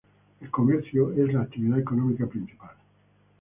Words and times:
El 0.39 0.49
comercio 0.49 1.13
es 1.13 1.31
la 1.31 1.41
actividad 1.41 1.77
económica 1.77 2.25
principal. 2.25 2.71